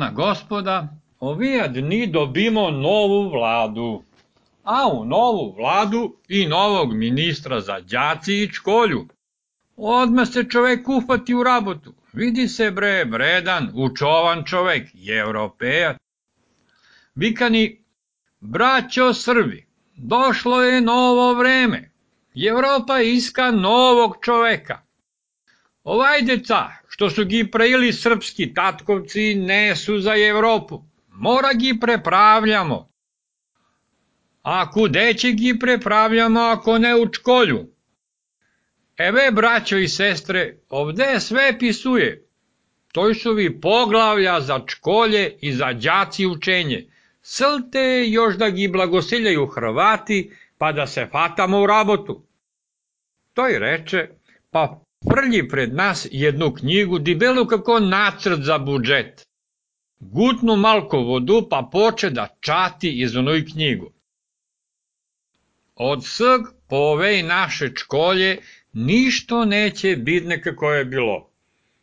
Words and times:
Poštovana 0.00 0.16
gospoda, 0.16 0.88
ovija 1.20 1.68
dni 1.68 2.06
dobimo 2.06 2.70
novu 2.70 3.30
vladu, 3.30 4.02
a 4.64 4.88
u 4.88 5.04
novu 5.04 5.54
vladu 5.56 6.16
i 6.28 6.46
novog 6.46 6.94
ministra 6.94 7.60
za 7.60 7.80
đaci 7.80 8.34
i 8.34 8.48
školju. 8.52 9.08
Odmah 9.76 10.28
se 10.28 10.44
čovek 10.44 10.88
ufati 10.88 11.34
u 11.34 11.42
rabotu. 11.42 11.92
Vidi 12.12 12.48
se 12.48 12.70
bre, 12.70 13.04
bredan, 13.04 13.70
učovan 13.74 14.44
čovek, 14.44 14.88
je 14.94 15.18
europejac. 15.18 15.96
Vikani, 17.14 17.84
braćo 18.40 19.12
Srbi, 19.12 19.66
došlo 19.96 20.62
je 20.62 20.80
novo 20.80 21.34
vreme. 21.34 21.90
Evropa 22.48 23.00
iska 23.00 23.50
novog 23.50 24.16
čoveka. 24.22 24.82
Ovaj 25.84 26.22
deca, 26.22 26.68
što 26.88 27.10
su 27.10 27.24
gi 27.24 27.50
prejeli 27.50 27.92
srpski 27.92 28.54
tatkovci, 28.54 29.34
ne 29.34 29.76
su 29.76 29.98
za 29.98 30.16
Evropu. 30.16 30.82
Mora 31.08 31.52
gi 31.52 31.78
prepravljamo. 31.80 32.90
A 34.42 34.70
kude 34.70 35.14
će 35.14 35.32
gi 35.32 35.58
prepravljamo 35.58 36.40
ako 36.40 36.78
ne 36.78 36.94
u 36.96 37.12
školju? 37.12 37.68
Eve, 38.98 39.30
braćo 39.30 39.76
i 39.76 39.88
sestre, 39.88 40.58
ovde 40.68 41.20
sve 41.20 41.58
pisuje. 41.58 42.26
To 42.92 43.14
su 43.14 43.32
vi 43.32 43.60
poglavlja 43.60 44.40
za 44.40 44.60
školje 44.66 45.36
i 45.40 45.52
za 45.52 45.72
đaci 45.72 46.26
učenje. 46.26 46.86
Slte 47.22 48.04
još 48.08 48.36
da 48.36 48.50
gi 48.50 48.68
blagosiljaju 48.68 49.46
Hrvati, 49.46 50.32
pa 50.58 50.72
da 50.72 50.86
se 50.86 51.06
fatamo 51.06 51.60
u 51.60 51.66
rabotu. 51.66 52.26
To 53.32 53.48
i 53.48 53.58
reče, 53.58 54.08
pa 54.50 54.80
frlji 55.08 55.48
pred 55.48 55.74
nas 55.74 56.06
jednu 56.10 56.54
knjigu 56.54 56.98
dibelu 56.98 57.46
kako 57.46 57.80
nacrt 57.80 58.42
za 58.42 58.58
budžet. 58.58 59.26
Gutnu 60.00 60.56
malko 60.56 60.98
vodu 60.98 61.46
pa 61.50 61.68
poče 61.72 62.10
da 62.10 62.28
čati 62.40 62.90
iz 63.02 63.16
onoj 63.16 63.46
knjigu. 63.46 63.90
Od 65.74 66.04
svg 66.04 66.46
po 66.68 66.76
ovej 66.76 67.22
naše 67.22 67.70
školje 67.76 68.38
ništo 68.72 69.44
neće 69.44 69.96
biti 69.96 70.26
nekako 70.26 70.72
je 70.72 70.84
bilo. 70.84 71.30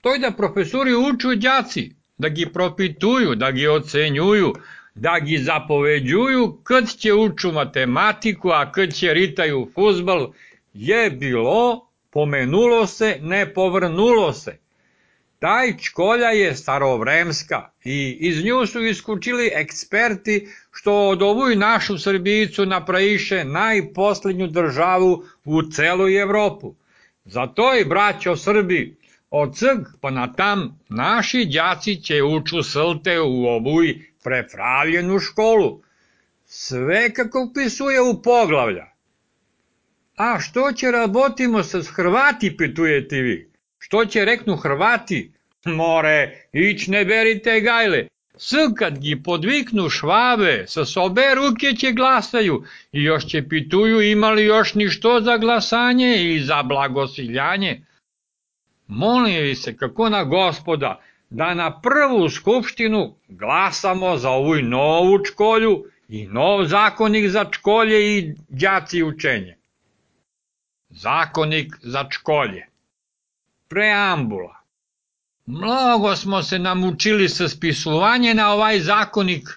To 0.00 0.12
je 0.12 0.18
da 0.18 0.30
profesori 0.30 0.94
uču 0.94 1.34
đaci, 1.34 1.90
da 2.18 2.28
gi 2.28 2.46
propituju, 2.52 3.34
da 3.34 3.50
gi 3.50 3.68
ocenjuju, 3.68 4.52
da 4.94 5.18
gi 5.18 5.38
zapoveđuju 5.38 6.60
kad 6.62 6.88
će 6.96 7.14
uču 7.14 7.52
matematiku, 7.52 8.50
a 8.50 8.72
kad 8.72 8.94
će 8.94 9.14
ritaju 9.14 9.70
fuzbal, 9.74 10.32
je 10.74 11.10
bilo, 11.10 11.87
pomenulo 12.10 12.86
se, 12.86 13.18
ne 13.22 13.54
povrnulo 13.54 14.32
se. 14.32 14.58
Taj 15.38 15.76
čkolja 15.76 16.28
je 16.28 16.54
starovremska 16.56 17.70
i 17.84 18.16
iz 18.20 18.44
nju 18.44 18.66
su 18.66 18.84
iskučili 18.84 19.50
eksperti 19.54 20.48
što 20.70 21.08
od 21.08 21.22
ovu 21.22 21.48
našu 21.56 21.98
Srbijicu 21.98 22.66
napraviše 22.66 23.44
najposlednju 23.44 24.46
državu 24.46 25.24
u 25.44 25.62
celoj 25.62 26.20
Evropu. 26.22 26.74
Zato 27.24 27.76
i 27.76 27.84
braćo 27.84 28.36
Srbi, 28.36 28.96
od 29.30 29.56
crg 29.56 29.78
pa 30.00 30.10
na 30.10 30.32
tam 30.32 30.78
naši 30.88 31.44
đaci 31.44 32.02
će 32.02 32.22
uču 32.22 32.62
slte 32.62 33.20
u 33.20 33.46
ovuj 33.46 33.98
prepravljenu 34.24 35.18
školu. 35.18 35.82
Sve 36.44 37.14
kako 37.14 37.50
pisuje 37.54 38.00
u 38.00 38.22
poglavlja. 38.22 38.86
A 40.18 40.40
što 40.40 40.72
će 40.72 40.90
rabotimo 40.90 41.62
sa 41.62 41.78
Hrvati, 41.82 42.56
pitujete 42.56 43.20
vi? 43.20 43.50
Što 43.78 44.04
će 44.04 44.24
reknu 44.24 44.56
Hrvati? 44.56 45.32
More, 45.64 46.46
ić 46.52 46.86
ne 46.86 47.04
berite 47.04 47.60
gajle. 47.60 48.06
S 48.36 48.54
kad 48.78 48.98
gi 48.98 49.22
podviknu 49.22 49.88
švabe, 49.88 50.64
sa 50.66 50.84
sobe 50.84 51.34
ruke 51.34 51.72
će 51.76 51.92
glasaju 51.92 52.64
i 52.92 53.02
još 53.02 53.26
će 53.26 53.48
pituju 53.48 54.00
imali 54.00 54.44
još 54.44 54.74
ništo 54.74 55.20
za 55.20 55.36
glasanje 55.36 56.34
i 56.34 56.40
za 56.40 56.62
blagosiljanje. 56.62 57.80
Molim 58.86 59.42
vi 59.42 59.54
se 59.54 59.76
kako 59.76 60.08
na 60.08 60.24
gospoda 60.24 61.00
da 61.30 61.54
na 61.54 61.80
prvu 61.80 62.28
skupštinu 62.28 63.14
glasamo 63.28 64.16
za 64.16 64.30
ovu 64.30 64.54
novu 64.54 65.24
čkolju 65.24 65.84
i 66.08 66.26
nov 66.26 66.64
zakonik 66.64 67.30
za 67.30 67.44
čkolje 67.50 68.18
i 68.18 68.34
đaci 68.48 69.02
učenje. 69.02 69.57
Zakonik 70.90 71.74
za 71.82 72.04
čkolje. 72.10 72.66
Preambula. 73.68 74.58
Mnogo 75.46 76.16
smo 76.16 76.42
se 76.42 76.58
namučili 76.58 77.28
sa 77.28 77.48
spisovanje 77.48 78.34
na 78.34 78.52
ovaj 78.52 78.80
zakonik, 78.80 79.48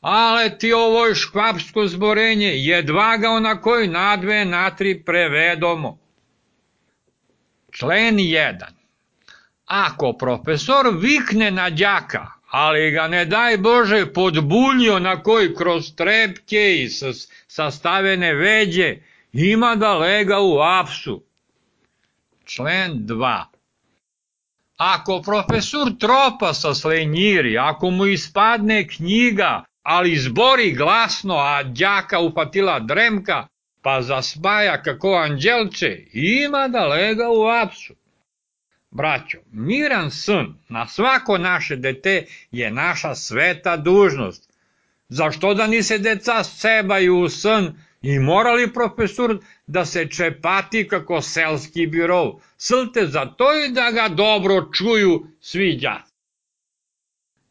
ale 0.00 0.58
ti 0.58 0.72
ovoj 0.72 1.14
škvapsko 1.14 1.86
zborenje 1.86 2.46
jedva 2.46 3.16
ga 3.16 3.30
onakoj 3.30 3.88
na 3.88 4.16
dve, 4.16 4.44
na 4.44 4.70
tri 4.70 5.02
prevedomo. 5.04 5.98
Člen 7.70 8.16
1. 8.16 8.58
Ako 9.66 10.12
profesor 10.12 10.86
vikne 11.00 11.50
na 11.50 11.70
đaka, 11.70 12.26
ali 12.50 12.90
ga 12.90 13.08
ne 13.08 13.24
daj 13.24 13.56
Bože 13.56 14.12
podbuljo 14.12 14.98
na 14.98 15.22
koji 15.22 15.54
kroz 15.54 15.94
trepke 15.96 16.82
i 16.82 16.88
sastavene 17.48 18.34
veđe, 18.34 18.96
ima 19.34 19.76
da 19.76 19.98
lega 19.98 20.40
u 20.40 20.60
apsu. 20.60 21.22
Člen 22.44 22.92
2. 22.92 23.44
Ako 24.76 25.22
profesor 25.22 25.88
tropa 25.98 26.54
sa 26.54 26.74
slenjiri, 26.74 27.58
ako 27.58 27.90
mu 27.90 28.06
ispadne 28.06 28.88
knjiga, 28.88 29.64
ali 29.82 30.16
zbori 30.16 30.72
glasno, 30.72 31.34
a 31.34 31.62
đaka 31.62 32.20
upatila 32.20 32.80
dremka, 32.80 33.46
pa 33.82 34.02
zasmaja 34.02 34.82
kako 34.82 35.14
anđelče, 35.14 35.98
ima 36.12 36.68
da 36.68 36.86
lega 36.86 37.28
u 37.28 37.46
apsu. 37.62 37.94
Braćo, 38.90 39.38
miran 39.52 40.10
sun 40.10 40.58
na 40.68 40.86
svako 40.88 41.38
naše 41.38 41.76
dete 41.76 42.26
je 42.50 42.70
naša 42.70 43.14
sveta 43.14 43.76
dužnost. 43.76 44.52
Zašto 45.08 45.54
da 45.54 45.66
ni 45.66 45.82
se 45.82 45.98
deca 45.98 46.44
sebaju 46.44 47.18
u 47.18 47.28
sun 47.28 47.74
i 48.04 48.18
morali 48.18 48.72
profesor 48.72 49.38
da 49.66 49.84
se 49.84 50.08
čepati 50.10 50.88
kako 50.88 51.20
selski 51.20 51.86
birov, 51.86 52.32
slte 52.56 53.06
za 53.06 53.26
to 53.26 53.64
i 53.64 53.72
da 53.72 53.90
ga 53.90 54.08
dobro 54.08 54.68
čuju 54.72 55.26
svi 55.40 55.76
đaci. 55.76 56.12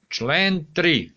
Člen 0.09 0.65
3. 0.73 1.09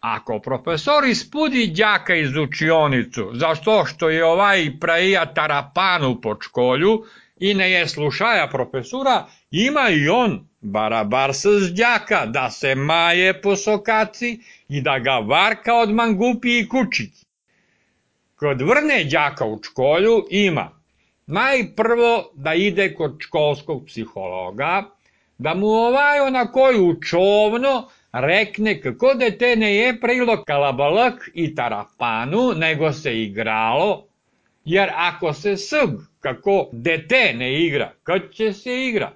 Ako 0.00 0.38
profesor 0.38 1.04
ispudi 1.04 1.66
đaka 1.66 2.14
iz 2.14 2.36
učionicu, 2.36 3.30
zašto 3.32 3.84
što 3.84 4.08
je 4.10 4.24
ovaj 4.24 4.70
praija 4.80 5.34
tarapanu 5.34 6.20
po 6.20 6.36
školju 6.40 7.04
i 7.36 7.54
ne 7.54 7.70
je 7.70 7.88
slušaja 7.88 8.48
profesora, 8.52 9.26
ima 9.50 9.88
i 9.90 10.08
on 10.08 10.48
barabar 10.60 11.30
s 11.34 11.44
đaka 11.76 12.26
da 12.26 12.50
se 12.50 12.74
maje 12.74 13.40
po 13.40 13.56
sokaci 13.56 14.40
i 14.68 14.80
da 14.80 14.98
ga 14.98 15.18
varka 15.18 15.74
od 15.74 15.90
mangupi 15.90 16.58
i 16.58 16.68
kučići. 16.68 17.23
Kod 18.36 18.62
vrne 18.62 19.04
đaka 19.04 19.46
u 19.46 19.60
školju 19.62 20.26
ima 20.30 20.70
najprvo 21.26 22.30
da 22.34 22.54
ide 22.54 22.94
kod 22.94 23.16
školskog 23.20 23.84
psihologa, 23.86 24.82
da 25.38 25.54
mu 25.54 25.66
ovaj 25.66 26.20
ona 26.20 26.52
koju 26.52 27.00
čovno 27.00 27.88
rekne 28.12 28.80
kako 28.80 29.14
dete 29.14 29.56
ne 29.56 29.76
je 29.76 30.00
prilo 30.00 30.44
kalabalak 30.44 31.30
i 31.34 31.54
tarapanu, 31.54 32.52
nego 32.56 32.92
se 32.92 33.22
igralo, 33.22 34.06
jer 34.64 34.90
ako 34.94 35.32
se 35.32 35.56
sg, 35.56 35.90
kako 36.20 36.68
dete 36.72 37.32
ne 37.34 37.64
igra, 37.64 37.92
kad 38.02 38.20
će 38.32 38.52
se 38.52 38.84
igra? 38.86 39.12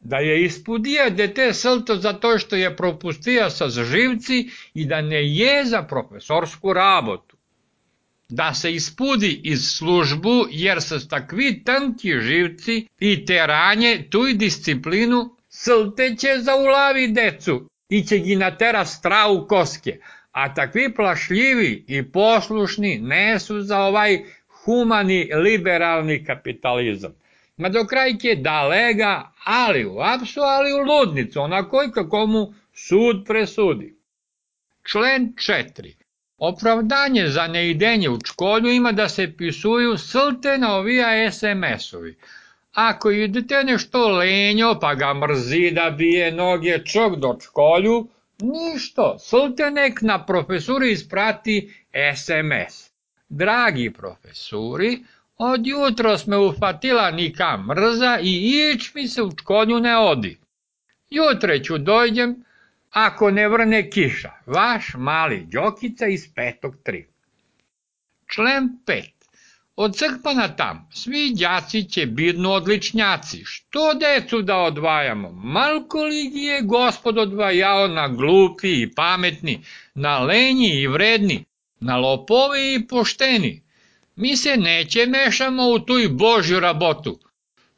Da 0.00 0.16
je 0.16 0.44
ispudija 0.44 1.10
dete 1.10 1.52
slto 1.52 1.96
zato 1.96 2.38
što 2.38 2.56
je 2.56 2.76
propustija 2.76 3.50
sa 3.50 3.68
živci 3.68 4.48
i 4.74 4.84
da 4.86 5.00
ne 5.00 5.36
je 5.36 5.64
za 5.64 5.82
profesorsku 5.82 6.72
rabotu 6.72 7.36
da 8.32 8.54
se 8.54 8.72
ispudi 8.74 9.40
iz 9.44 9.64
službu 9.78 10.46
jer 10.50 10.82
sa 10.82 10.98
takvi 10.98 11.64
tanki 11.64 12.12
živci 12.20 12.86
i 13.00 13.24
teranje 13.26 14.08
i 14.30 14.34
disciplinu 14.34 15.36
slte 15.48 16.14
će 16.18 16.28
zaulavi 16.40 17.08
decu 17.08 17.68
i 17.88 18.02
će 18.06 18.18
gi 18.18 18.36
natera 18.36 18.84
stravu 18.84 19.46
koske, 19.48 19.98
a 20.32 20.54
takvi 20.54 20.94
plašljivi 20.94 21.84
i 21.88 22.02
poslušni 22.12 22.98
ne 22.98 23.40
su 23.40 23.60
za 23.60 23.78
ovaj 23.78 24.18
humani 24.64 25.28
liberalni 25.34 26.24
kapitalizam. 26.24 27.12
Ma 27.56 27.68
do 27.68 27.84
krajke 27.86 28.36
da 28.36 28.62
lega, 28.68 29.32
ali 29.44 29.84
u 29.86 30.00
apsu, 30.00 30.40
ali 30.40 30.72
u 30.72 30.84
ludnicu, 30.84 31.40
onako 31.40 31.82
i 31.82 31.92
kako 31.92 32.26
mu 32.26 32.54
sud 32.72 33.24
presudi. 33.26 33.96
Člen 34.82 35.34
4. 35.36 36.01
Opravdanje 36.44 37.28
za 37.28 37.46
neidenje 37.46 38.08
u 38.10 38.18
školju 38.24 38.70
ima 38.70 38.92
da 38.92 39.08
se 39.08 39.32
pisuju 39.36 39.98
slte 39.98 40.58
na 40.58 40.74
ovija 40.76 41.30
SMS-ovi, 41.32 42.16
Ako 42.72 43.10
idete 43.10 43.64
nešto 43.64 44.08
lenjo 44.08 44.78
pa 44.80 44.94
ga 44.94 45.14
mrzi 45.14 45.70
da 45.70 45.90
bije 45.90 46.32
noge 46.32 46.78
čak 46.84 47.16
do 47.16 47.36
školju, 47.40 48.08
ništo, 48.40 49.16
nek 49.72 50.02
na 50.02 50.26
profesuri 50.26 50.92
isprati 50.92 51.74
SMS. 52.16 52.90
Dragi 53.28 53.90
profesuri, 53.90 55.04
od 55.38 55.66
jutros 55.66 56.26
me 56.26 56.36
ufatila 56.36 57.10
nika 57.10 57.56
mrza 57.56 58.18
i 58.22 58.32
ić 58.74 58.94
mi 58.94 59.08
se 59.08 59.22
u 59.22 59.30
školju 59.30 59.80
ne 59.80 59.98
odi. 59.98 60.38
Jutre 61.10 61.64
ću 61.64 61.78
dođem, 61.78 62.44
ako 62.92 63.30
ne 63.30 63.48
vrne 63.48 63.90
kiša. 63.90 64.30
Vaš 64.46 64.94
mali 64.94 65.46
Đokica 65.52 66.06
iz 66.06 66.34
petog 66.34 66.76
tri. 66.84 67.06
Člen 68.26 68.68
5. 68.86 69.02
Od 69.76 69.96
crkva 69.96 70.32
na 70.34 70.48
tam, 70.56 70.88
svi 70.94 71.34
đaci 71.34 71.84
će 71.84 72.06
bidno 72.06 72.50
odličnjaci. 72.52 73.42
Što 73.44 73.94
decu 73.94 74.42
da 74.42 74.56
odvajamo? 74.56 75.32
Malko 75.32 76.04
li 76.04 76.30
je 76.34 76.62
gospod 76.62 77.18
odvajao 77.18 77.88
na 77.88 78.08
glupi 78.08 78.82
i 78.82 78.90
pametni, 78.94 79.64
na 79.94 80.18
lenji 80.18 80.80
i 80.80 80.86
vredni, 80.86 81.44
na 81.80 81.96
lopovi 81.96 82.74
i 82.74 82.86
pošteni? 82.86 83.62
Mi 84.16 84.36
se 84.36 84.56
neće 84.56 85.06
mešamo 85.06 85.68
u 85.68 85.78
tuj 85.78 86.08
Božju 86.08 86.60
rabotu. 86.60 87.18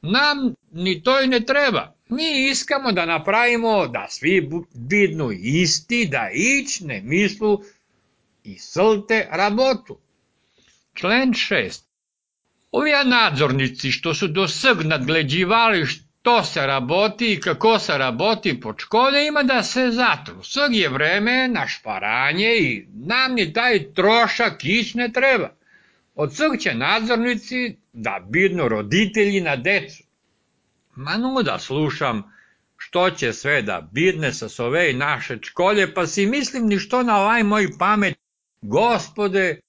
Nam 0.05 0.55
ni 0.73 1.03
to 1.03 1.23
i 1.23 1.27
ne 1.27 1.41
treba. 1.41 1.95
Mi 2.09 2.49
iskamo 2.51 2.93
da 2.93 3.07
napravimo 3.07 3.87
da 3.87 4.07
svi 4.11 4.51
bidnu 4.75 5.31
isti, 5.33 6.09
da 6.11 6.31
ić 6.35 6.81
ne 6.81 7.01
mislu 7.05 7.63
i 8.45 8.59
slte 8.59 9.29
rabotu. 9.31 9.99
Člen 10.95 11.33
6. 11.33 11.83
Ovi 12.73 12.91
nadzornici 13.05 13.91
što 13.93 14.15
su 14.15 14.29
do 14.29 14.49
sg 14.49 14.85
nadgleđivali 14.85 15.87
što 15.87 16.45
se 16.45 16.67
raboti 16.67 17.33
i 17.33 17.41
kako 17.41 17.79
se 17.79 17.99
raboti 17.99 18.61
po 18.61 18.75
škole 18.79 19.27
ima 19.27 19.43
da 19.43 19.63
se 19.63 19.91
zatru. 19.91 20.43
Sg 20.43 20.75
je 20.75 20.89
vreme 20.89 21.49
na 21.49 21.69
šparanje 21.69 22.55
i 22.61 22.87
nam 22.95 23.35
ni 23.35 23.53
taj 23.53 23.93
trošak 23.95 24.65
ić 24.65 24.95
ne 24.95 25.13
treba. 25.13 25.51
Od 26.15 26.35
sg 26.35 26.61
će 26.61 26.75
nadzornici 26.75 27.77
da 27.93 28.27
bidnu 28.29 28.69
roditelji 28.69 29.41
na 29.41 29.57
decu. 29.57 30.03
Manu 30.95 31.43
da 31.43 31.59
slušam 31.59 32.23
što 32.77 33.11
će 33.11 33.33
sve 33.33 33.63
da 33.63 33.89
bidne 33.93 34.33
sa 34.33 34.49
sove 34.49 34.93
naše 34.93 35.39
školje, 35.43 35.95
pa 35.95 36.07
si 36.07 36.27
mislim 36.27 36.67
ni 36.67 36.79
što 36.79 37.03
na 37.03 37.19
ovaj 37.21 37.43
moj 37.43 37.69
pamet, 37.79 38.15
gospode, 38.63 39.61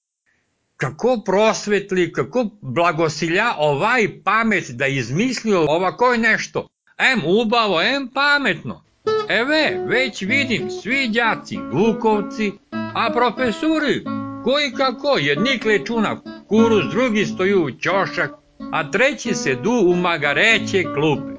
kako 0.76 1.22
prosvetli, 1.24 2.12
kako 2.12 2.50
blagosilja 2.60 3.54
ovaj 3.58 4.22
pamet 4.24 4.70
da 4.70 4.86
izmislio 4.86 5.60
ovako 5.60 6.12
je 6.12 6.18
nešto. 6.18 6.68
Em 6.98 7.20
ubavo, 7.26 7.82
em 7.82 8.08
pametno. 8.08 8.84
Eve, 9.28 9.84
već 9.86 10.22
vidim, 10.22 10.70
svi 10.70 11.08
đaci, 11.08 11.58
vukovci, 11.72 12.52
a 12.94 13.10
profesuri, 13.12 14.04
koji 14.44 14.72
kako, 14.72 15.18
jedni 15.18 15.58
klečuna 15.58 16.20
kuruz, 16.48 16.84
drugi 16.90 17.26
stoju 17.26 17.64
u 17.64 17.70
ćošak, 17.70 18.30
a 18.72 18.90
treći 18.90 19.34
se 19.34 19.54
du 19.54 19.82
u 19.86 19.96
magareće 19.96 20.82
klupe. 20.94 21.35